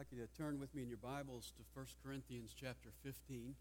[0.00, 3.54] like you to turn with me in your Bibles to 1 Corinthians chapter 15.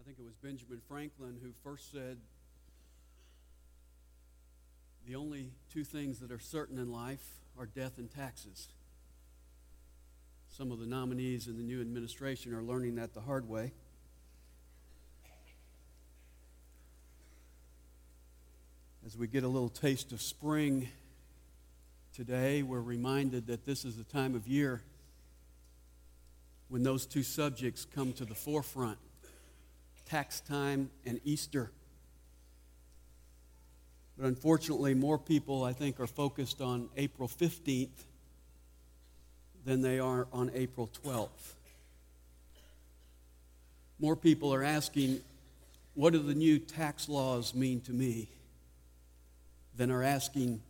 [0.00, 2.18] I think it was Benjamin Franklin who first said
[5.06, 8.72] the only two things that are certain in life are death and taxes.
[10.48, 13.70] Some of the nominees in the new administration are learning that the hard way.
[19.10, 20.88] As we get a little taste of spring
[22.14, 24.82] today, we're reminded that this is the time of year
[26.68, 28.98] when those two subjects come to the forefront
[30.08, 31.72] tax time and Easter.
[34.16, 37.88] But unfortunately, more people, I think, are focused on April 15th
[39.64, 41.54] than they are on April 12th.
[43.98, 45.20] More people are asking,
[45.94, 48.28] what do the new tax laws mean to me?
[49.76, 50.62] Than are asking,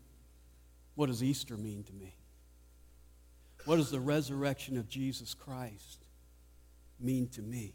[0.94, 2.14] what does Easter mean to me?
[3.64, 6.06] What does the resurrection of Jesus Christ
[6.98, 7.74] mean to me?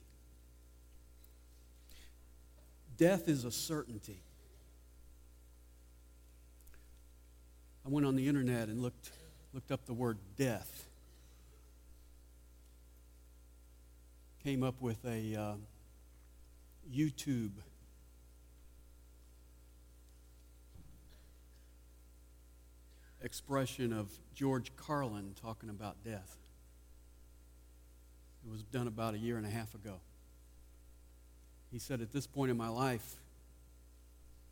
[2.97, 4.21] Death is a certainty.
[7.85, 9.11] I went on the internet and looked,
[9.53, 10.87] looked up the word death.
[14.43, 15.53] Came up with a uh,
[16.91, 17.51] YouTube
[23.25, 26.37] expression of George Carlin talking about death.
[28.45, 29.95] It was done about a year and a half ago.
[31.71, 33.15] He said, At this point in my life,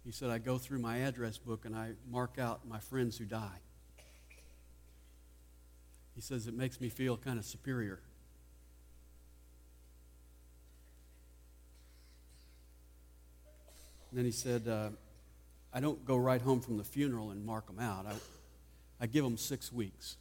[0.03, 3.25] he said, I go through my address book and I mark out my friends who
[3.25, 3.59] die.
[6.15, 7.99] He says, It makes me feel kind of superior.
[14.09, 14.89] And then he said, uh,
[15.73, 18.05] I don't go right home from the funeral and mark them out.
[18.05, 18.13] I,
[19.03, 20.15] I give them six weeks.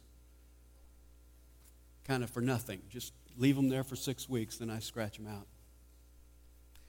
[2.05, 2.81] Kind of for nothing.
[2.89, 5.47] Just leave them there for six weeks, then I scratch them out.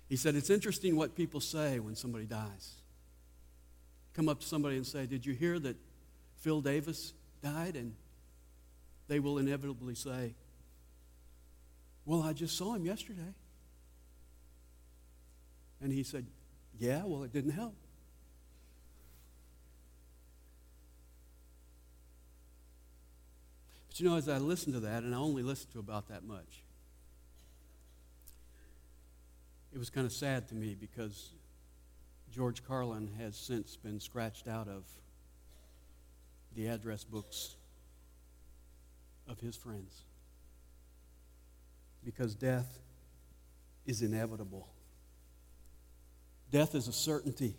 [0.09, 2.73] He said, It's interesting what people say when somebody dies.
[4.13, 5.77] Come up to somebody and say, Did you hear that
[6.41, 7.77] Phil Davis died?
[7.77, 7.95] And
[9.07, 10.35] they will inevitably say,
[12.05, 13.35] Well, I just saw him yesterday.
[15.81, 16.27] And he said,
[16.77, 17.77] Yeah, well, it didn't help.
[23.95, 26.25] But you know, as I listened to that, and I only listened to about that
[26.25, 26.65] much,
[29.73, 31.31] it was kind of sad to me because
[32.33, 34.83] George Carlin has since been scratched out of
[36.57, 37.55] the address books
[39.29, 40.03] of his friends
[42.05, 42.81] because death
[43.87, 44.67] is inevitable.
[46.51, 47.55] Death is a certainty.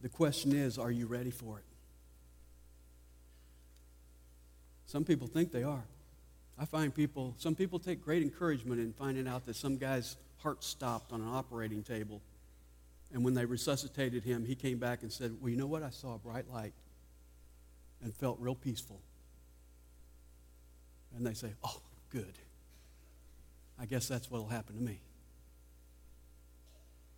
[0.00, 1.69] The question is, are you ready for it?
[4.90, 5.84] Some people think they are.
[6.58, 10.64] I find people, some people take great encouragement in finding out that some guy's heart
[10.64, 12.20] stopped on an operating table.
[13.12, 15.84] And when they resuscitated him, he came back and said, Well, you know what?
[15.84, 16.72] I saw a bright light
[18.02, 19.00] and felt real peaceful.
[21.16, 21.80] And they say, Oh,
[22.10, 22.34] good.
[23.78, 24.98] I guess that's what will happen to me.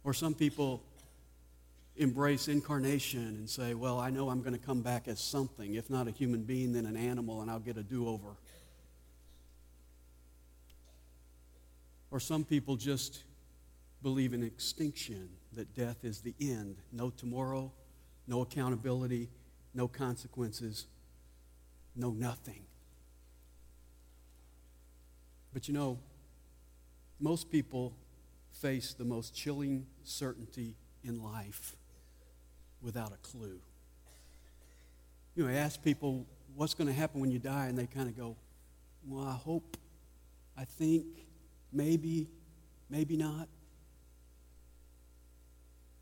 [0.04, 0.82] Or some people
[1.96, 5.90] embrace incarnation and say, well, I know I'm going to come back as something, if
[5.90, 8.36] not a human being, then an animal, and I'll get a do over.
[12.10, 13.24] Or some people just
[14.02, 16.76] believe in extinction, that death is the end.
[16.92, 17.72] No tomorrow,
[18.26, 19.28] no accountability,
[19.74, 20.86] no consequences,
[21.94, 22.64] no nothing.
[25.52, 25.98] But you know,
[27.20, 27.94] most people
[28.50, 31.76] face the most chilling certainty in life
[32.82, 33.60] without a clue.
[35.34, 37.66] You know, I ask people, what's going to happen when you die?
[37.66, 38.36] And they kind of go,
[39.06, 39.76] well, I hope,
[40.56, 41.06] I think,
[41.72, 42.28] maybe,
[42.90, 43.48] maybe not.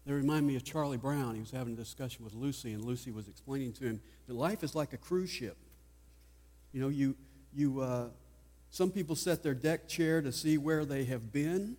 [0.06, 1.34] They remind me of Charlie Brown.
[1.34, 4.64] He was having a discussion with Lucy, and Lucy was explaining to him that life
[4.64, 5.56] is like a cruise ship.
[6.72, 7.16] You know, you,
[7.54, 8.08] you, uh,
[8.70, 11.76] some people set their deck chair to see where they have been.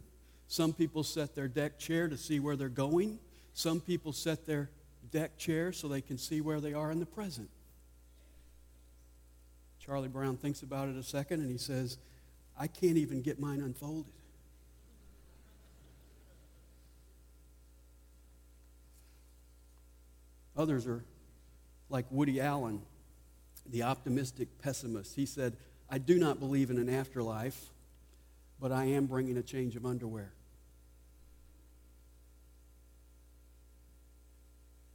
[0.47, 3.19] Some people set their deck chair to see where they're going.
[3.53, 4.69] Some people set their
[5.11, 7.49] deck chair so they can see where they are in the present.
[9.79, 11.97] Charlie Brown thinks about it a second and he says,
[12.57, 14.13] I can't even get mine unfolded.
[20.55, 21.03] Others are
[21.89, 22.81] like Woody Allen,
[23.69, 25.15] the optimistic pessimist.
[25.15, 25.57] He said,
[25.89, 27.71] I do not believe in an afterlife,
[28.59, 30.33] but I am bringing a change of underwear.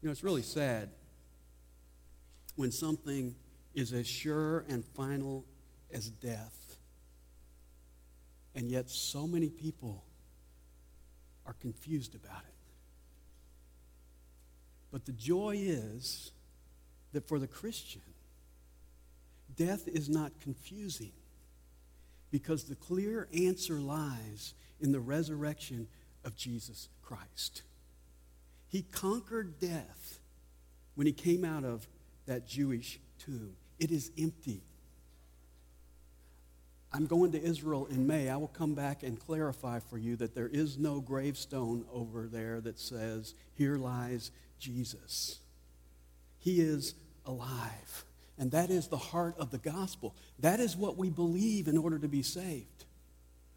[0.00, 0.90] You know, it's really sad
[2.56, 3.34] when something
[3.75, 5.44] is as sure and final
[5.93, 6.78] as death,
[8.54, 10.04] and yet so many people
[11.44, 12.54] are confused about it.
[14.90, 16.32] But the joy is
[17.12, 18.02] that for the Christian,
[19.56, 21.12] death is not confusing
[22.31, 25.88] because the clear answer lies in the resurrection
[26.25, 27.62] of Jesus Christ.
[28.68, 30.18] He conquered death
[30.94, 31.86] when he came out of
[32.26, 33.56] that Jewish tomb.
[33.78, 34.62] It is empty.
[36.92, 38.30] I'm going to Israel in May.
[38.30, 42.60] I will come back and clarify for you that there is no gravestone over there
[42.62, 45.40] that says, Here lies Jesus.
[46.38, 46.94] He is
[47.26, 48.04] alive.
[48.38, 50.14] And that is the heart of the gospel.
[50.38, 52.85] That is what we believe in order to be saved.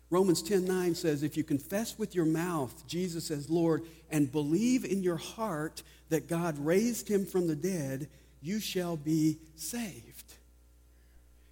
[0.09, 4.83] Romans 10 9 says, If you confess with your mouth Jesus as Lord and believe
[4.83, 8.09] in your heart that God raised him from the dead,
[8.41, 10.33] you shall be saved.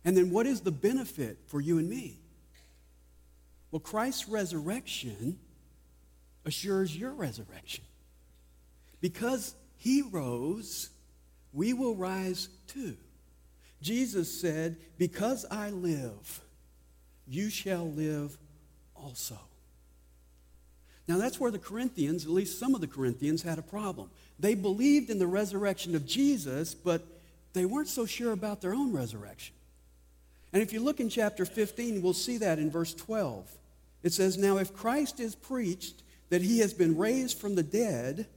[0.04, 2.20] And then what is the benefit for you and me?
[3.72, 5.38] Well, Christ's resurrection
[6.46, 7.84] assures your resurrection.
[9.02, 10.90] Because he rose,
[11.54, 12.96] we will rise too.
[13.82, 16.42] Jesus said, Because I live,
[17.28, 18.38] you shall live
[19.02, 19.38] also.
[21.08, 24.10] Now, that's where the Corinthians, at least some of the Corinthians, had a problem.
[24.40, 27.02] They believed in the resurrection of Jesus, but
[27.54, 29.56] they weren't so sure about their own resurrection.
[30.52, 33.50] And if you look in chapter 15, we'll see that in verse 12.
[34.04, 38.28] It says, Now if Christ is preached that he has been raised from the dead,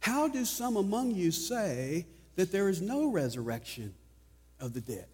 [0.00, 2.06] how do some among you say
[2.36, 3.94] that there is no resurrection
[4.60, 5.06] of the dead?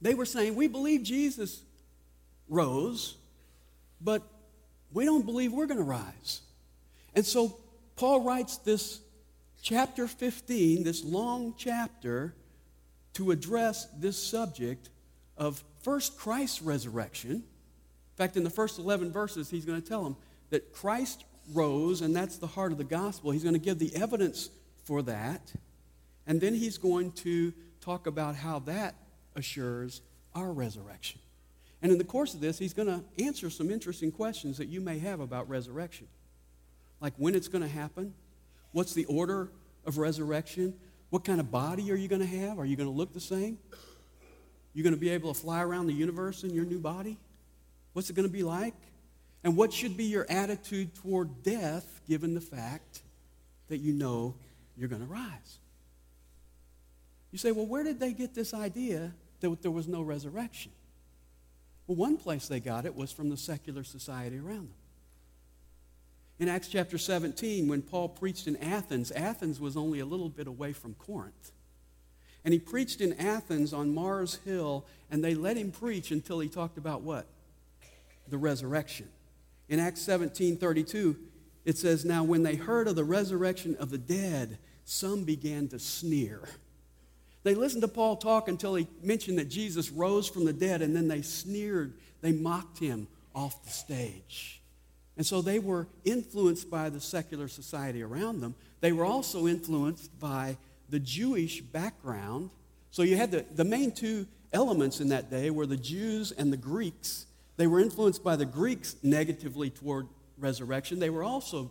[0.00, 1.62] They were saying, We believe Jesus
[2.48, 3.16] rose,
[4.00, 4.22] but
[4.92, 6.40] we don't believe we're going to rise.
[7.14, 7.58] And so
[7.96, 9.00] Paul writes this
[9.62, 12.34] chapter 15, this long chapter,
[13.14, 14.90] to address this subject
[15.36, 17.30] of first Christ's resurrection.
[17.32, 20.16] In fact, in the first 11 verses, he's going to tell them
[20.50, 23.30] that Christ rose, and that's the heart of the gospel.
[23.30, 24.50] He's going to give the evidence
[24.84, 25.52] for that.
[26.26, 28.94] And then he's going to talk about how that
[29.34, 30.00] assures
[30.34, 31.20] our resurrection.
[31.86, 34.80] And in the course of this, he's going to answer some interesting questions that you
[34.80, 36.08] may have about resurrection.
[37.00, 38.12] Like when it's going to happen,
[38.72, 39.52] what's the order
[39.84, 40.74] of resurrection,
[41.10, 42.58] what kind of body are you going to have?
[42.58, 43.58] Are you going to look the same?
[44.74, 47.18] You're going to be able to fly around the universe in your new body?
[47.92, 48.74] What's it going to be like?
[49.44, 53.02] And what should be your attitude toward death given the fact
[53.68, 54.34] that you know
[54.76, 55.58] you're going to rise?
[57.30, 60.72] You say, well, where did they get this idea that there was no resurrection?
[61.86, 64.74] Well, one place they got it was from the secular society around them.
[66.38, 70.46] In Acts chapter 17, when Paul preached in Athens, Athens was only a little bit
[70.46, 71.52] away from Corinth.
[72.44, 76.48] And he preached in Athens on Mars Hill, and they let him preach until he
[76.48, 77.26] talked about what?
[78.28, 79.08] The resurrection.
[79.68, 81.16] In Acts 17 32,
[81.64, 85.78] it says, Now when they heard of the resurrection of the dead, some began to
[85.78, 86.42] sneer.
[87.46, 90.96] They listened to Paul talk until he mentioned that Jesus rose from the dead, and
[90.96, 93.06] then they sneered, they mocked him
[93.36, 94.60] off the stage.
[95.16, 98.56] And so they were influenced by the secular society around them.
[98.80, 100.56] They were also influenced by
[100.88, 102.50] the Jewish background.
[102.90, 106.52] So you had the, the main two elements in that day were the Jews and
[106.52, 107.26] the Greeks.
[107.58, 110.98] They were influenced by the Greeks negatively toward resurrection.
[110.98, 111.70] They were also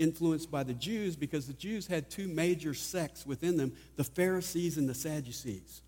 [0.00, 4.78] influenced by the Jews because the Jews had two major sects within them the Pharisees
[4.78, 5.82] and the Sadducees.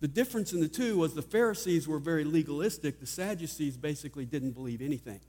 [0.00, 4.52] The difference in the two was the Pharisees were very legalistic, the Sadducees basically didn't
[4.52, 5.20] believe anything.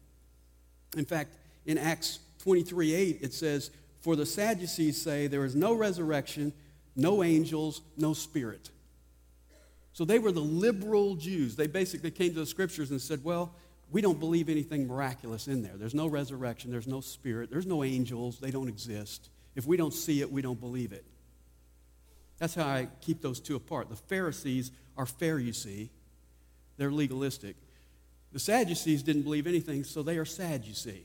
[0.96, 5.74] In fact, in Acts 23 8, it says, For the Sadducees say there is no
[5.74, 6.52] resurrection,
[6.96, 8.70] no angels, no spirit.
[9.94, 11.56] So they were the liberal Jews.
[11.56, 13.54] They basically came to the scriptures and said, Well,
[13.92, 15.74] we don't believe anything miraculous in there.
[15.76, 19.30] There's no resurrection, there's no spirit, there's no angels, they don't exist.
[19.56, 21.06] If we don't see it, we don't believe it.
[22.38, 23.90] That's how I keep those two apart.
[23.90, 25.90] The Pharisees are fair, you see,
[26.78, 27.56] they're legalistic.
[28.34, 31.04] The Sadducees didn't believe anything, so they are sad, you see.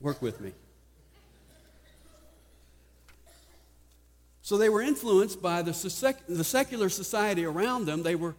[0.00, 0.52] Work with me.
[4.52, 8.02] So they were influenced by the, sec- the secular society around them.
[8.02, 8.34] They were,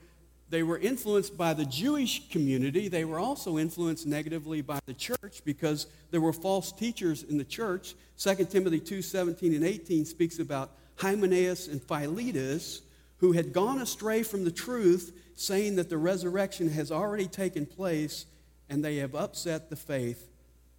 [0.47, 2.87] they were influenced by the Jewish community.
[2.87, 7.43] They were also influenced negatively by the church because there were false teachers in the
[7.43, 7.95] church.
[8.19, 12.83] 2 Timothy 2 17 and 18 speaks about Hymenaeus and Philetus,
[13.17, 18.27] who had gone astray from the truth, saying that the resurrection has already taken place
[18.69, 20.29] and they have upset the faith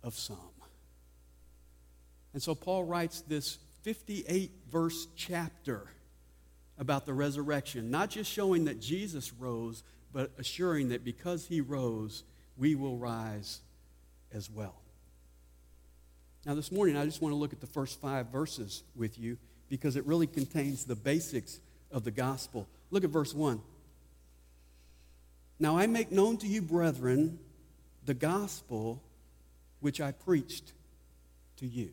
[0.04, 0.38] of some.
[2.34, 5.86] And so Paul writes this 58 verse chapter
[6.78, 12.24] about the resurrection, not just showing that Jesus rose, but assuring that because he rose,
[12.56, 13.60] we will rise
[14.32, 14.74] as well.
[16.46, 19.36] Now, this morning, I just want to look at the first five verses with you
[19.68, 21.60] because it really contains the basics
[21.92, 22.66] of the gospel.
[22.90, 23.60] Look at verse 1.
[25.58, 27.38] Now, I make known to you, brethren,
[28.06, 29.02] the gospel
[29.80, 30.72] which I preached
[31.58, 31.92] to you.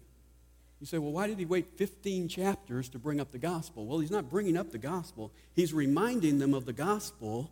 [0.82, 3.86] You say, well, why did he wait 15 chapters to bring up the gospel?
[3.86, 7.52] Well, he's not bringing up the gospel, he's reminding them of the gospel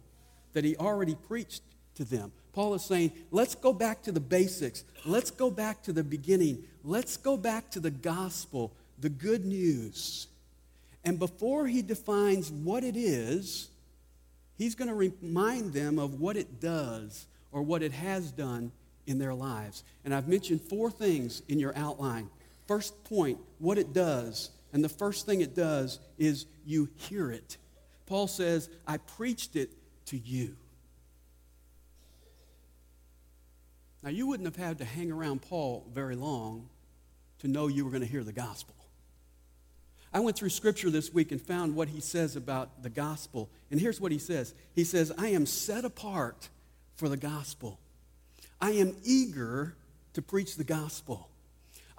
[0.53, 1.62] that he already preached
[1.95, 2.31] to them.
[2.53, 4.83] Paul is saying, let's go back to the basics.
[5.05, 6.63] Let's go back to the beginning.
[6.83, 10.27] Let's go back to the gospel, the good news.
[11.05, 13.69] And before he defines what it is,
[14.57, 18.71] he's going to remind them of what it does or what it has done
[19.05, 19.83] in their lives.
[20.03, 22.29] And I've mentioned four things in your outline.
[22.69, 24.51] First point, what it does.
[24.73, 27.57] And the first thing it does is you hear it.
[28.05, 29.71] Paul says, I preached it
[30.05, 30.55] to you.
[34.03, 36.69] Now, you wouldn't have had to hang around Paul very long
[37.39, 38.75] to know you were going to hear the gospel.
[40.13, 43.49] I went through scripture this week and found what he says about the gospel.
[43.71, 46.49] And here's what he says He says, I am set apart
[46.93, 47.79] for the gospel.
[48.61, 49.75] I am eager
[50.13, 51.28] to preach the gospel.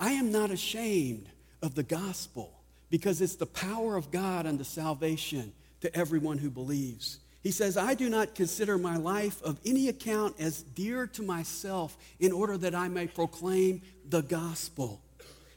[0.01, 1.29] I am not ashamed
[1.63, 5.53] of the gospel because it's the power of God unto salvation
[5.83, 7.19] to everyone who believes.
[7.43, 11.97] He says, I do not consider my life of any account as dear to myself
[12.19, 15.03] in order that I may proclaim the gospel.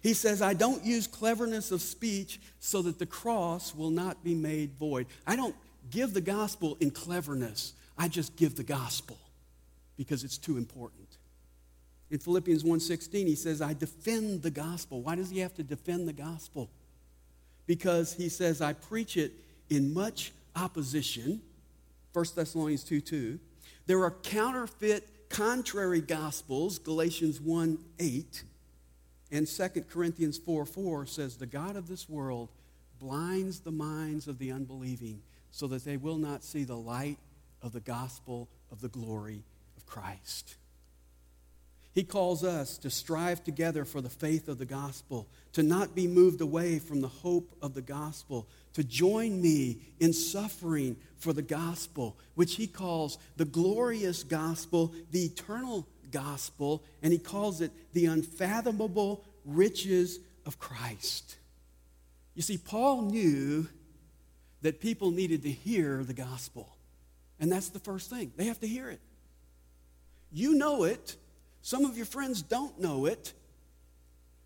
[0.02, 4.36] He says, I don't use cleverness of speech so that the cross will not be
[4.36, 5.08] made void.
[5.26, 5.56] I don't
[5.90, 9.18] give the gospel in cleverness, I just give the gospel
[9.96, 11.08] because it's too important.
[12.14, 16.08] In Philippians 1:16 he says, "I defend the gospel." Why does he have to defend
[16.08, 16.70] the gospel?
[17.66, 19.34] Because he says, "I preach it
[19.68, 21.42] in much opposition."
[22.12, 23.40] 1 Thessalonians 2:2.
[23.88, 28.44] There are counterfeit contrary gospels, Galatians 1:8.
[29.32, 32.50] And 2 Corinthians 4 4 says, The God of this world
[33.00, 37.18] blinds the minds of the unbelieving so that they will not see the light
[37.60, 39.44] of the gospel of the glory
[39.76, 40.58] of Christ.
[41.94, 46.08] He calls us to strive together for the faith of the gospel, to not be
[46.08, 51.44] moved away from the hope of the gospel, to join me in suffering for the
[51.44, 58.08] gospel, which he calls the glorious gospel, the eternal gospel, and he calls it the
[58.08, 61.38] unfathomable riches of Christ.
[62.34, 63.68] You see, Paul knew
[64.64, 66.76] that people needed to hear the gospel.
[67.40, 68.32] And that's the first thing.
[68.36, 69.02] They have to hear it.
[70.32, 71.18] You know it
[71.64, 73.34] some of your friends don't know it.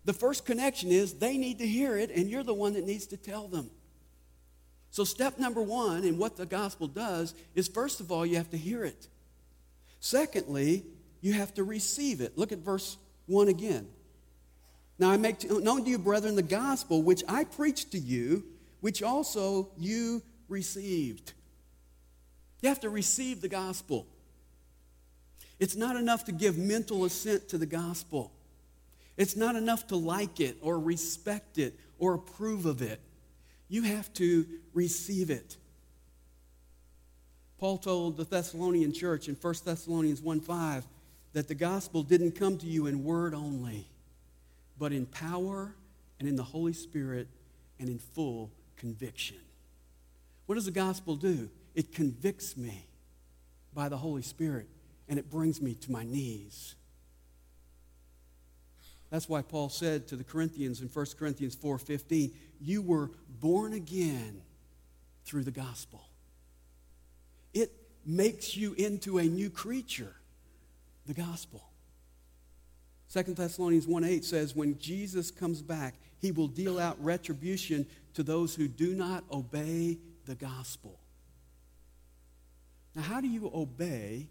[0.04, 3.06] The first connection is they need to hear it, and you're the one that needs
[3.08, 3.70] to tell them.
[4.90, 8.50] So, step number one in what the gospel does is first of all, you have
[8.50, 9.08] to hear it.
[10.00, 10.84] Secondly,
[11.20, 12.38] you have to receive it.
[12.38, 12.96] Look at verse
[13.26, 13.88] 1 again.
[14.98, 18.44] Now, I make known to you, brethren, the gospel which I preached to you,
[18.80, 21.32] which also you received.
[22.62, 24.06] You have to receive the gospel.
[25.58, 28.32] It's not enough to give mental assent to the gospel.
[29.16, 33.00] It's not enough to like it or respect it or approve of it.
[33.68, 35.56] You have to receive it.
[37.58, 40.84] Paul told the Thessalonian church in 1 Thessalonians 1 5
[41.32, 43.88] that the gospel didn't come to you in word only,
[44.78, 45.74] but in power
[46.20, 47.26] and in the Holy Spirit
[47.80, 49.36] and in full conviction.
[50.46, 51.50] What does the gospel do?
[51.74, 52.86] It convicts me
[53.74, 54.68] by the Holy Spirit
[55.08, 56.74] and it brings me to my knees.
[59.10, 63.10] That's why Paul said to the Corinthians in 1 Corinthians 4:15, "You were
[63.40, 64.42] born again
[65.24, 66.10] through the gospel."
[67.54, 67.72] It
[68.04, 70.14] makes you into a new creature,
[71.06, 71.64] the gospel.
[73.08, 78.54] 2 Thessalonians 1:8 says, "When Jesus comes back, he will deal out retribution to those
[78.54, 81.00] who do not obey the gospel."
[82.94, 84.28] Now, how do you obey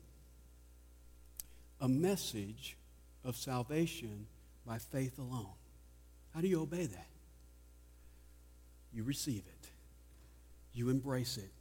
[1.80, 2.78] a message
[3.24, 4.28] of salvation
[4.66, 5.54] by faith alone.
[6.34, 7.08] How do you obey that?
[8.94, 9.68] You receive it,
[10.74, 11.52] you embrace it,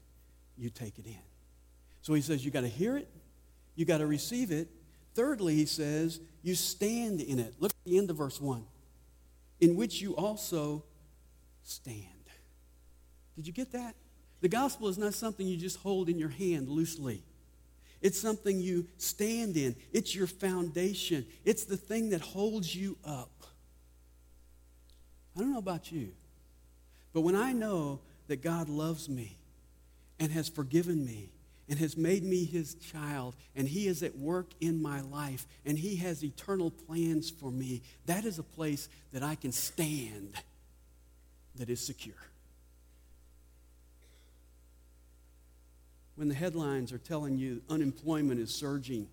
[0.57, 1.19] you take it in.
[2.03, 3.09] So he says you got to hear it,
[3.75, 4.69] you got to receive it.
[5.15, 7.55] Thirdly, he says you stand in it.
[7.59, 8.65] Look at the end of verse 1
[9.61, 10.85] in which you also
[11.63, 11.97] stand.
[13.35, 13.95] Did you get that?
[14.41, 17.23] The gospel is not something you just hold in your hand loosely.
[18.03, 19.75] It's something you stand in.
[19.93, 21.27] It's your foundation.
[21.45, 23.31] It's the thing that holds you up.
[25.37, 26.13] I don't know about you,
[27.13, 29.37] but when I know that God loves me
[30.19, 31.31] and has forgiven me
[31.69, 35.77] and has made me his child, and he is at work in my life, and
[35.77, 40.35] he has eternal plans for me, that is a place that I can stand
[41.57, 42.15] that is secure.
[46.17, 49.09] When the headlines are telling you unemployment is surging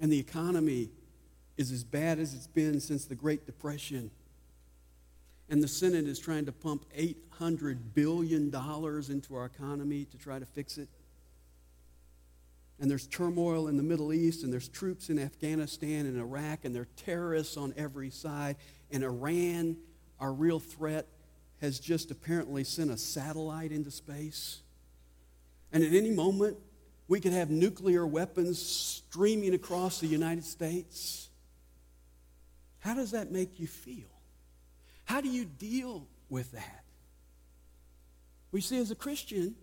[0.00, 0.88] and the economy
[1.56, 4.10] is as bad as it's been since the Great Depression,
[5.50, 10.46] and the Senate is trying to pump $800 billion into our economy to try to
[10.46, 10.88] fix it.
[12.78, 16.74] And there's turmoil in the Middle East, and there's troops in Afghanistan and Iraq, and
[16.74, 18.56] there are terrorists on every side.
[18.90, 19.76] And Iran,
[20.18, 21.06] our real threat,
[21.60, 24.60] has just apparently sent a satellite into space.
[25.72, 26.56] And at any moment,
[27.06, 31.28] we could have nuclear weapons streaming across the United States.
[32.80, 34.08] How does that make you feel?
[35.04, 36.84] How do you deal with that?
[38.52, 39.54] We see, as a Christian,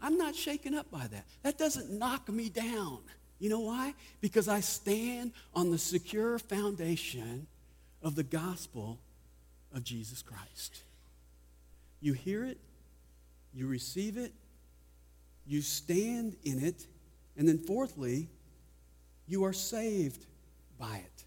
[0.00, 1.26] I'm not shaken up by that.
[1.42, 3.00] That doesn't knock me down.
[3.38, 3.94] You know why?
[4.20, 7.46] Because I stand on the secure foundation
[8.02, 8.98] of the gospel
[9.74, 10.82] of Jesus Christ.
[12.00, 12.58] You hear it,
[13.52, 14.32] you receive it,
[15.46, 16.86] you stand in it,
[17.36, 18.28] and then fourthly,
[19.26, 20.26] you are saved
[20.78, 21.24] by it.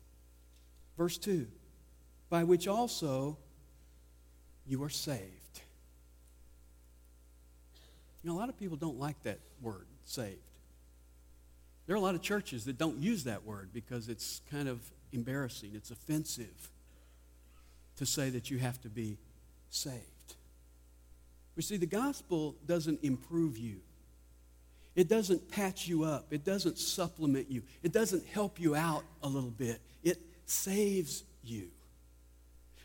[0.98, 1.48] Verse 2
[2.30, 3.38] By which also
[4.66, 5.62] you are saved.
[8.24, 10.38] You know, a lot of people don't like that word, saved.
[11.86, 14.80] There are a lot of churches that don't use that word because it's kind of
[15.12, 16.72] embarrassing, it's offensive
[17.98, 19.18] to say that you have to be
[19.70, 20.13] saved.
[21.56, 23.82] But see, the gospel doesn't improve you.
[24.96, 26.28] It doesn't patch you up.
[26.32, 27.64] It doesn't supplement you.
[27.82, 29.80] It doesn't help you out a little bit.
[30.04, 31.70] It saves you.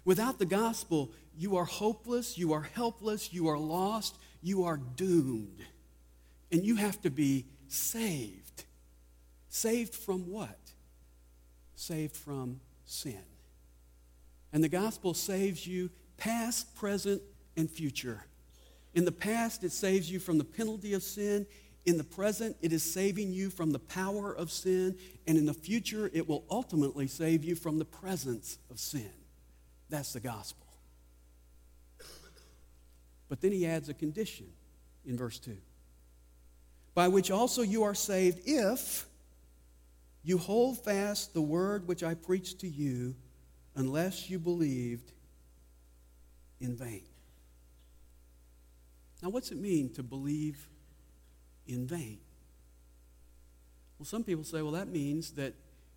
[0.05, 5.61] Without the gospel, you are hopeless, you are helpless, you are lost, you are doomed.
[6.51, 8.65] And you have to be saved.
[9.51, 10.59] Saved from what?
[11.77, 13.23] Saved from sin.
[14.53, 17.21] And the gospel saves you past, present,
[17.57, 18.25] and future.
[18.99, 21.47] In the past, it saves you from the penalty of sin.
[21.87, 24.99] In the present, it is saving you from the power of sin.
[25.25, 29.13] And in the future, it will ultimately save you from the presence of sin.
[29.89, 30.67] That's the gospel.
[33.29, 34.49] But then he adds a condition
[35.07, 35.57] in verse 2
[36.93, 39.07] by which also you are saved if
[40.25, 43.15] you hold fast the word which I preached to you,
[43.77, 45.13] unless you believed
[46.59, 47.05] in vain.
[49.23, 50.69] Now, what's it mean to believe
[51.67, 52.19] in vain?
[53.99, 55.55] Well, some people say, well, that means that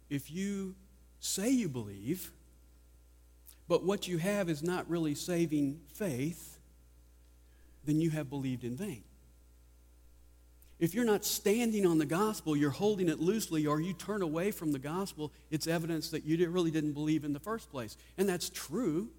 [0.10, 0.76] if you
[1.20, 2.32] say you believe,
[3.68, 6.60] but what you have is not really saving faith,
[7.86, 9.04] then you have believed in vain.
[10.80, 14.50] If you're not standing on the gospel, you're holding it loosely, or you turn away
[14.50, 17.96] from the gospel, it's evidence that you really didn't believe in the first place.
[18.18, 19.10] And that's true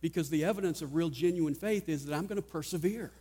[0.00, 3.12] because the evidence of real, genuine faith is that I'm going to persevere.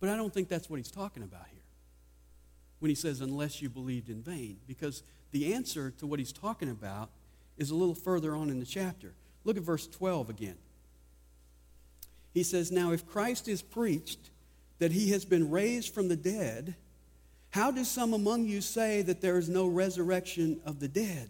[0.00, 1.60] But I don't think that's what he's talking about here
[2.80, 6.70] when he says, unless you believed in vain, because the answer to what he's talking
[6.70, 7.10] about
[7.58, 9.12] is a little further on in the chapter.
[9.44, 10.56] Look at verse 12 again.
[12.32, 14.30] He says, Now if Christ is preached
[14.78, 16.74] that he has been raised from the dead,
[17.50, 21.28] how do some among you say that there is no resurrection of the dead?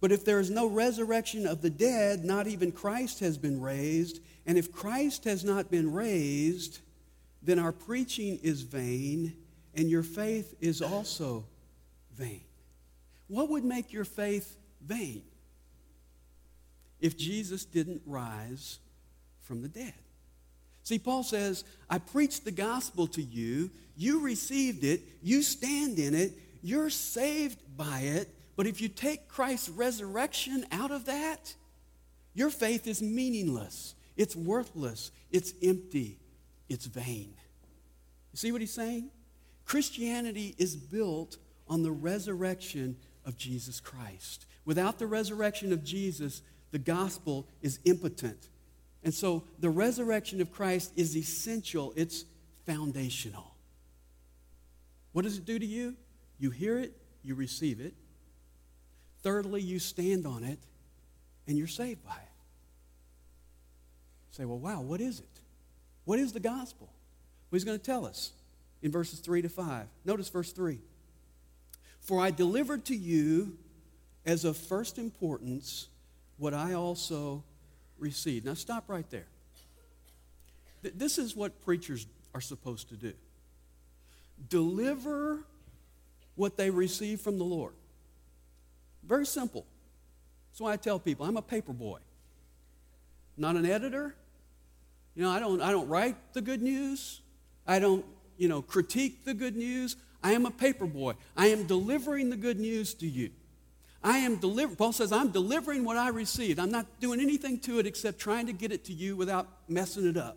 [0.00, 4.20] But if there is no resurrection of the dead, not even Christ has been raised.
[4.44, 6.80] And if Christ has not been raised,
[7.42, 9.36] then our preaching is vain,
[9.74, 11.46] and your faith is also
[12.14, 12.42] vain.
[13.28, 15.22] What would make your faith vain
[17.00, 18.78] if Jesus didn't rise
[19.42, 19.94] from the dead.
[20.82, 26.14] See, Paul says, I preached the gospel to you, you received it, you stand in
[26.14, 26.32] it,
[26.62, 31.54] you're saved by it, but if you take Christ's resurrection out of that,
[32.34, 36.18] your faith is meaningless, it's worthless, it's empty,
[36.68, 37.34] it's vain.
[38.32, 39.10] You see what he's saying?
[39.66, 41.36] Christianity is built
[41.68, 44.46] on the resurrection of Jesus Christ.
[44.64, 48.48] Without the resurrection of Jesus, the gospel is impotent.
[49.02, 52.24] And so the resurrection of Christ is essential, it's
[52.66, 53.54] foundational.
[55.12, 55.94] What does it do to you?
[56.38, 57.94] You hear it, you receive it.
[59.22, 60.58] Thirdly, you stand on it,
[61.46, 62.36] and you're saved by it.
[64.30, 65.40] Say, well, wow, what is it?
[66.04, 66.88] What is the gospel?
[67.50, 68.32] Well, he's going to tell us.
[68.82, 69.86] in verses 3 to 5.
[70.04, 70.78] Notice verse 3.
[72.00, 73.56] For I delivered to you
[74.24, 75.88] as of first importance
[76.36, 77.42] what I also
[77.98, 78.44] received.
[78.44, 79.26] Now, stop right there.
[80.82, 83.14] This is what preachers are supposed to do
[84.48, 85.38] deliver
[86.34, 87.72] what they receive from the Lord.
[89.06, 89.66] Very simple.
[90.50, 91.98] That's why I tell people I'm a paper boy,
[93.36, 94.14] not an editor.
[95.14, 97.20] You know, I don't, I don't write the good news.
[97.66, 98.04] I don't,
[98.36, 99.96] you know, critique the good news.
[100.22, 101.14] I am a paper boy.
[101.36, 103.30] I am delivering the good news to you.
[104.02, 106.58] I am delivering, Paul says, I'm delivering what I received.
[106.58, 110.06] I'm not doing anything to it except trying to get it to you without messing
[110.06, 110.36] it up.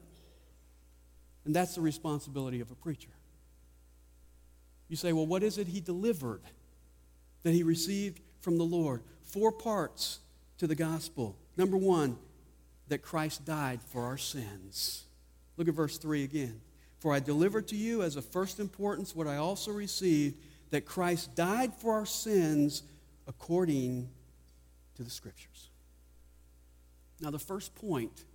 [1.46, 3.10] And that's the responsibility of a preacher.
[4.88, 6.42] You say, well, what is it he delivered
[7.44, 9.02] that he received from the Lord?
[9.24, 10.20] Four parts
[10.58, 11.36] to the gospel.
[11.58, 12.18] Number one,
[12.88, 15.04] that Christ died for our sins.
[15.58, 16.62] Look at verse 3 again.
[17.00, 20.38] For I delivered to you as of first importance what I also received
[20.72, 22.84] that Christ died for our sins
[23.28, 24.10] according
[24.96, 25.70] to the Scriptures.
[27.22, 28.26] Now, the first point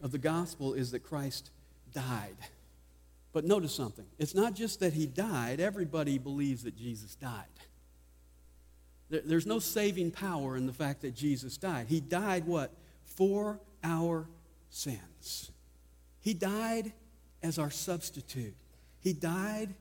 [0.00, 1.50] of the gospel is that Christ
[1.92, 2.36] died.
[3.32, 4.06] But notice something.
[4.18, 7.44] It's not just that he died, everybody believes that Jesus died.
[9.08, 11.86] There's no saving power in the fact that Jesus died.
[11.88, 12.72] He died what?
[13.04, 14.26] For our
[14.68, 15.52] sins.
[16.20, 16.92] He died
[17.42, 18.54] as our substitute.
[19.00, 19.74] He died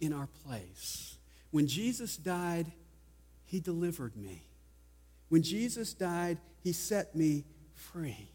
[0.00, 1.16] in our place.
[1.50, 2.70] When Jesus died,
[3.46, 4.42] he delivered me.
[5.28, 8.30] When Jesus died, he set me free.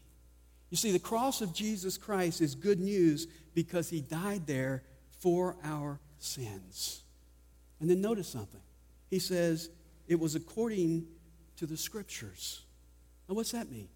[0.70, 4.82] You see, the cross of Jesus Christ is good news because he died there
[5.20, 7.02] for our sins.
[7.80, 8.60] And then notice something.
[9.08, 9.70] He says,
[10.06, 11.06] it was according
[11.56, 12.62] to the scriptures.
[13.28, 13.88] Now, what's that mean?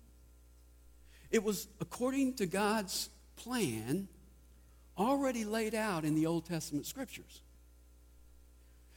[1.31, 4.09] It was according to God's plan
[4.97, 7.43] already laid out in the Old Testament scriptures.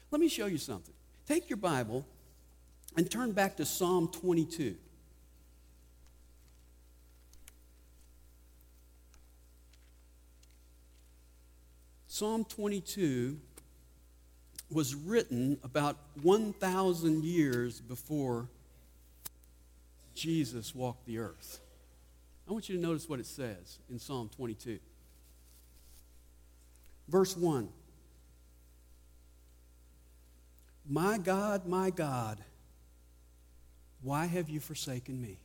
[0.10, 0.93] Let me show you something.
[1.28, 2.06] Take your Bible
[2.97, 4.76] and turn back to Psalm 22.
[12.08, 13.39] Psalm 22
[14.72, 18.48] was written about 1,000 years before
[20.16, 21.60] Jesus walked the earth.
[22.48, 24.80] I want you to notice what it says in Psalm 22.
[27.08, 27.70] Verse 1
[30.88, 32.44] My God, my God,
[34.02, 35.38] why have you forsaken me?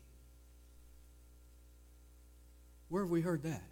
[2.88, 3.62] Where have we heard that?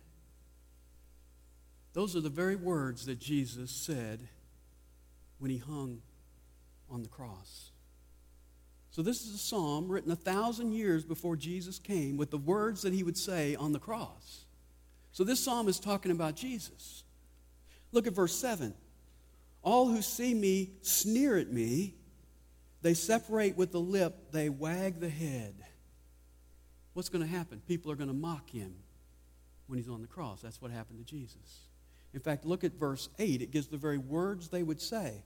[1.92, 4.28] Those are the very words that Jesus said
[5.38, 6.00] when he hung
[6.90, 7.70] on the cross.
[8.90, 12.82] So, this is a psalm written a thousand years before Jesus came with the words
[12.82, 14.44] that he would say on the cross.
[15.10, 17.02] So, this psalm is talking about Jesus.
[17.90, 18.72] Look at verse 7.
[19.62, 21.94] All who see me sneer at me.
[22.82, 25.54] They separate with the lip, they wag the head.
[26.92, 27.62] What's going to happen?
[27.66, 28.74] People are going to mock him
[29.66, 30.42] when he's on the cross.
[30.42, 31.63] That's what happened to Jesus.
[32.14, 33.42] In fact, look at verse 8.
[33.42, 35.22] It gives the very words they would say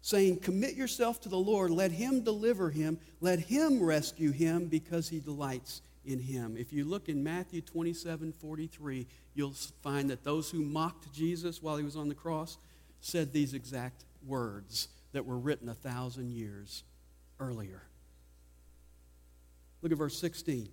[0.00, 5.08] saying, Commit yourself to the Lord, let him deliver him, let him rescue him because
[5.08, 6.56] he delights in him.
[6.56, 11.76] If you look in Matthew 27 43, you'll find that those who mocked Jesus while
[11.76, 12.58] he was on the cross
[13.00, 16.84] said these exact words that were written a thousand years
[17.38, 17.82] earlier.
[19.82, 20.68] Look at verse 16.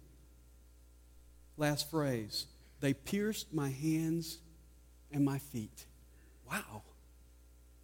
[1.58, 2.48] Last phrase.
[2.82, 4.40] They pierced my hands
[5.16, 5.86] and my feet.
[6.48, 6.84] Wow.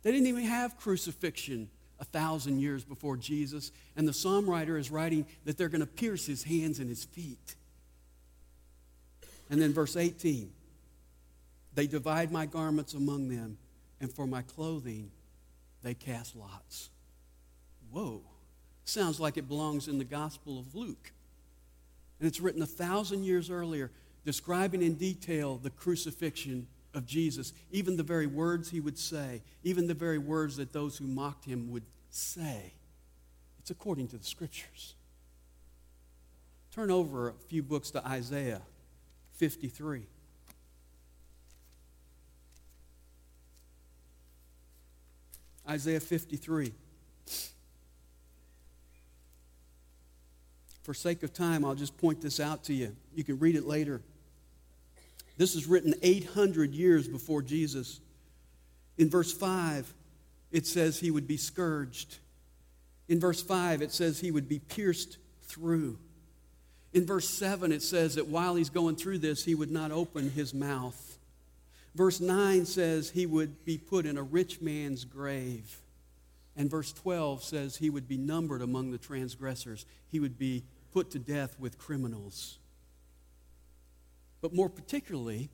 [0.04, 4.92] They didn't even have crucifixion a thousand years before Jesus, and the psalm writer is
[4.92, 7.56] writing that they're going to pierce his hands and his feet.
[9.50, 10.52] And then verse 18
[11.74, 13.58] they divide my garments among them,
[14.02, 15.10] and for my clothing
[15.84, 16.90] they cast lots.
[17.92, 18.22] Whoa.
[18.84, 21.14] Sounds like it belongs in the Gospel of Luke.
[22.20, 23.90] And it's written a thousand years earlier,
[24.26, 29.88] describing in detail the crucifixion of Jesus, even the very words he would say, even
[29.88, 32.74] the very words that those who mocked him would say.
[33.60, 34.96] It's according to the scriptures.
[36.72, 38.62] Turn over a few books to Isaiah
[39.34, 40.04] 53.
[45.70, 46.74] Isaiah 53.
[50.84, 52.96] For sake of time, I'll just point this out to you.
[53.14, 54.02] You can read it later.
[55.42, 58.00] This is written 800 years before Jesus.
[59.00, 59.92] In verse 5,
[60.52, 62.20] it says he would be scourged.
[63.10, 65.98] In verse 5, it says he would be pierced through.
[66.94, 70.30] In verse 7, it says that while he's going through this, he would not open
[70.30, 71.18] his mouth.
[71.96, 75.76] Verse 9 says he would be put in a rich man's grave.
[76.56, 79.88] And verse 12 says he would be numbered among the transgressors.
[80.08, 82.60] He would be put to death with criminals.
[84.42, 85.50] But more particularly,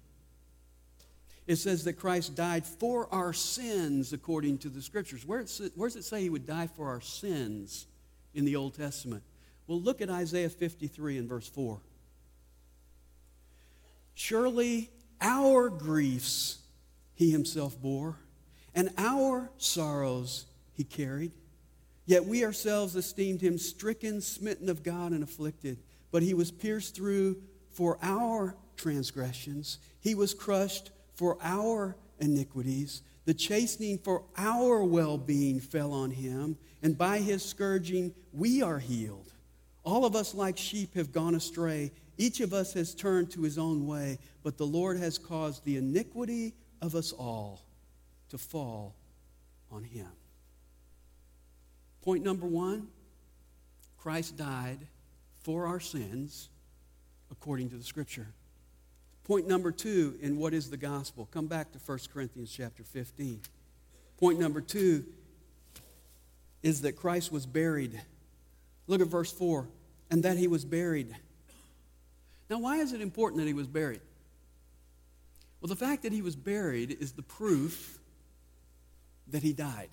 [1.45, 5.26] it says that Christ died for our sins according to the scriptures.
[5.26, 5.45] Where,
[5.76, 7.88] where does it say he would die for our sins
[8.34, 9.23] in the Old Testament?
[9.65, 11.80] Well, look at Isaiah 53 and verse 4.
[14.13, 14.89] Surely
[15.21, 16.60] our griefs
[17.13, 18.17] he himself bore,
[18.76, 21.32] and our sorrows he carried.
[22.06, 25.80] Yet we ourselves esteemed him stricken, smitten of God, and afflicted.
[26.12, 33.02] But he was pierced through for our transgressions, he was crushed for our iniquities.
[33.26, 38.80] The chastening for our well being fell on him, and by his scourging we are
[38.80, 39.34] healed.
[39.84, 41.92] All of us, like sheep, have gone astray.
[42.18, 45.78] Each of us has turned to his own way, but the Lord has caused the
[45.78, 47.62] iniquity of us all
[48.30, 48.96] to fall
[49.72, 50.08] on him.
[52.02, 52.88] Point number one
[53.98, 54.80] Christ died
[55.42, 56.50] for our sins
[57.32, 58.28] according to the scripture.
[59.28, 61.28] Point number two in what is the gospel?
[61.32, 63.42] Come back to 1 Corinthians chapter 15.
[64.18, 65.04] Point number two
[66.63, 68.02] is that Christ was buried.
[68.88, 69.68] Look at verse 4
[70.10, 71.13] and that he was buried.
[72.50, 74.00] Now, why is it important that he was buried?
[75.60, 78.00] Well, the fact that he was buried is the proof
[79.28, 79.90] that he died.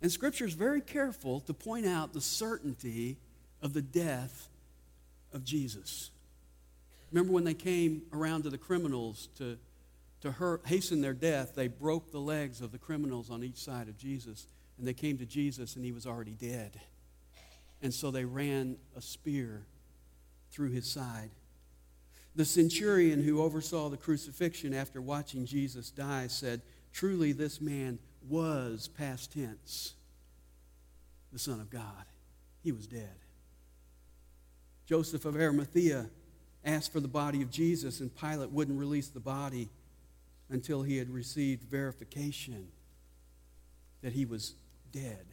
[0.00, 3.18] And Scripture is very careful to point out the certainty
[3.60, 4.48] of the death
[5.34, 6.10] of Jesus.
[7.12, 9.58] Remember when they came around to the criminals to,
[10.20, 13.88] to hurt, hasten their death, they broke the legs of the criminals on each side
[13.88, 14.46] of Jesus.
[14.78, 16.80] And they came to Jesus, and he was already dead.
[17.82, 19.64] And so they ran a spear
[20.50, 21.30] through his side.
[22.36, 28.88] The centurion who oversaw the crucifixion after watching Jesus die said, Truly, this man was,
[28.88, 29.94] past tense,
[31.32, 32.04] the Son of God.
[32.62, 33.16] He was dead.
[34.86, 36.08] Joseph of Arimathea
[36.68, 39.68] asked for the body of Jesus, and Pilate wouldn't release the body
[40.50, 42.68] until he had received verification
[44.02, 44.54] that he was
[44.92, 45.26] dead.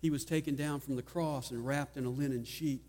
[0.00, 2.82] He was taken down from the cross and wrapped in a linen sheet,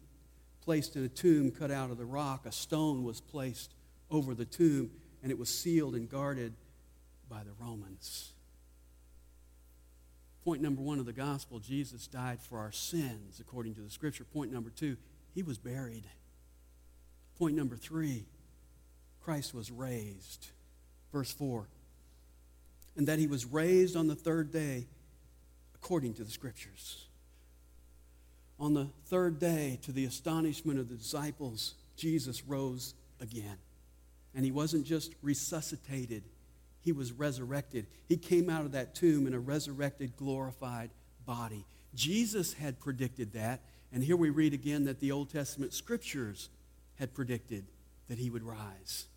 [0.61, 2.45] placed in a tomb cut out of the rock.
[2.45, 3.73] A stone was placed
[4.09, 6.53] over the tomb, and it was sealed and guarded
[7.29, 8.31] by the Romans.
[10.43, 14.23] Point number one of the gospel Jesus died for our sins, according to the scripture.
[14.25, 14.97] Point number two,
[15.33, 16.05] he was buried.
[17.37, 18.25] Point number three,
[19.23, 20.47] Christ was raised.
[21.11, 21.67] Verse 4
[22.95, 24.85] and that he was raised on the third day
[25.75, 27.05] according to the scriptures.
[28.59, 33.57] On the third day, to the astonishment of the disciples, Jesus rose again.
[34.35, 36.23] And he wasn't just resuscitated,
[36.81, 37.87] he was resurrected.
[38.07, 40.89] He came out of that tomb in a resurrected, glorified
[41.25, 41.65] body.
[41.95, 43.61] Jesus had predicted that.
[43.93, 46.49] And here we read again that the Old Testament scriptures
[46.95, 47.65] had predicted
[48.07, 49.07] that he would rise.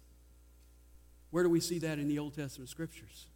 [1.30, 3.26] Where do we see that in the Old Testament scriptures?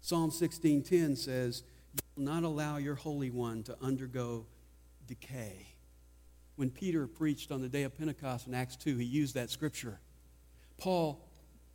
[0.00, 1.62] Psalm 16:10 says,
[1.94, 4.46] "You will not allow your holy one to undergo
[5.06, 5.74] decay."
[6.56, 10.00] When Peter preached on the day of Pentecost in Acts 2, he used that scripture.
[10.76, 11.24] Paul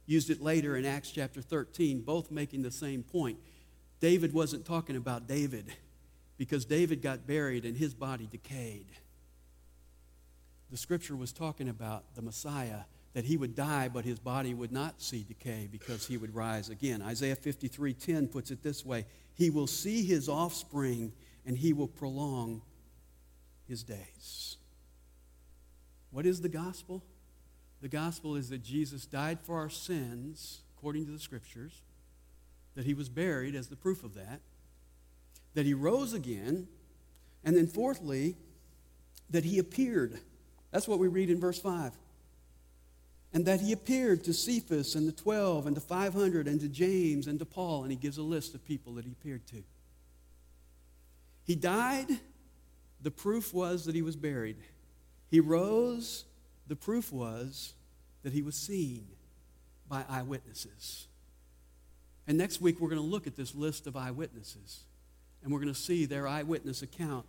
[0.06, 3.40] used it later in Acts chapter 13, both making the same point.
[4.00, 5.74] David wasn't talking about David
[6.38, 8.92] because David got buried and his body decayed.
[10.74, 14.72] The scripture was talking about the Messiah, that he would die, but his body would
[14.72, 17.00] not see decay because he would rise again.
[17.00, 19.06] Isaiah 53:10 puts it this way:
[19.36, 21.14] He will see his offspring
[21.46, 22.64] and he will prolong
[23.68, 24.58] his days.
[26.10, 27.04] What is the gospel?
[27.82, 31.84] The gospel is that Jesus died for our sins, according to the scriptures,
[32.74, 34.42] that he was buried as the proof of that,
[35.54, 36.68] that he rose again,
[37.44, 38.38] and then fourthly,
[39.30, 40.20] that he appeared
[40.74, 41.92] that's what we read in verse 5.
[43.32, 47.28] And that he appeared to Cephas and the 12 and the 500 and to James
[47.28, 49.64] and to Paul, and he gives a list of people that he appeared to.
[51.46, 52.08] He died,
[53.02, 54.58] the proof was that he was buried.
[55.30, 56.26] He rose,
[56.68, 57.74] the proof was
[58.24, 59.06] that he was seen
[59.88, 61.06] by eyewitnesses.
[62.26, 64.86] And next week, we're going to look at this list of eyewitnesses,
[65.44, 67.28] and we're going to see their eyewitness account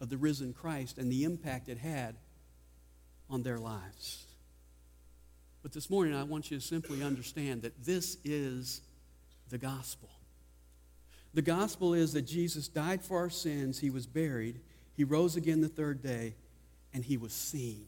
[0.00, 2.14] of the risen Christ and the impact it had
[3.28, 4.24] on their lives.
[5.62, 8.82] But this morning, I want you to simply understand that this is
[9.48, 10.08] the gospel.
[11.34, 14.60] The gospel is that Jesus died for our sins, he was buried,
[14.94, 16.34] he rose again the third day,
[16.94, 17.86] and he was seen.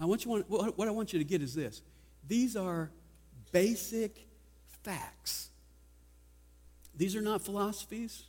[0.00, 1.82] Now, what, you want, what I want you to get is this
[2.26, 2.90] these are
[3.52, 4.26] basic
[4.82, 5.50] facts.
[6.96, 8.24] These are not philosophies.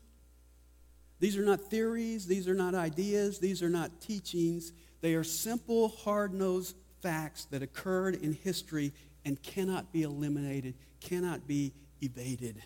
[1.19, 2.25] These are not theories.
[2.25, 3.39] These are not ideas.
[3.39, 4.71] These are not teachings.
[5.05, 8.91] They are simple, hard nosed facts that occurred in history
[9.23, 12.63] and cannot be eliminated, cannot be evaded.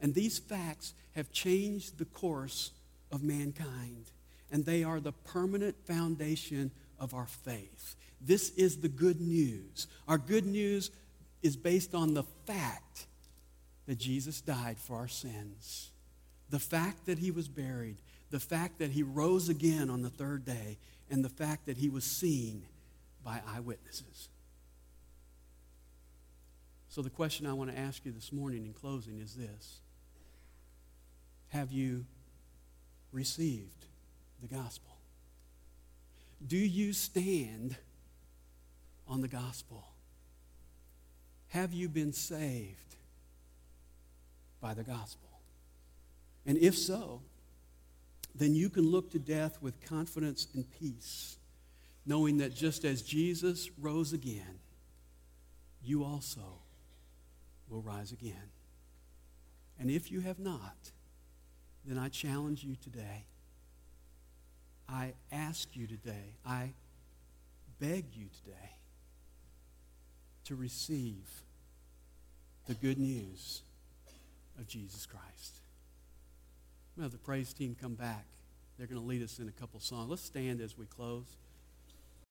[0.00, 2.72] And these facts have changed the course
[3.12, 4.10] of mankind,
[4.50, 7.94] and they are the permanent foundation of our faith.
[8.20, 9.86] This is the good news.
[10.08, 10.90] Our good news
[11.44, 13.06] is based on the fact
[13.86, 15.92] that Jesus died for our sins,
[16.50, 17.98] the fact that he was buried,
[18.30, 20.78] the fact that he rose again on the third day,
[21.12, 22.64] and the fact that he was seen
[23.22, 24.30] by eyewitnesses.
[26.88, 29.80] So, the question I want to ask you this morning in closing is this
[31.50, 32.06] Have you
[33.12, 33.84] received
[34.40, 34.96] the gospel?
[36.44, 37.76] Do you stand
[39.06, 39.84] on the gospel?
[41.48, 42.96] Have you been saved
[44.62, 45.28] by the gospel?
[46.46, 47.20] And if so,
[48.34, 51.36] then you can look to death with confidence and peace,
[52.06, 54.58] knowing that just as Jesus rose again,
[55.82, 56.60] you also
[57.68, 58.50] will rise again.
[59.78, 60.76] And if you have not,
[61.84, 63.24] then I challenge you today.
[64.88, 66.72] I ask you today, I
[67.80, 68.76] beg you today
[70.44, 71.28] to receive
[72.66, 73.62] the good news
[74.58, 75.61] of Jesus Christ.
[76.96, 78.26] We'll have the praise team come back.
[78.76, 80.10] They're going to lead us in a couple songs.
[80.10, 81.36] Let's stand as we close.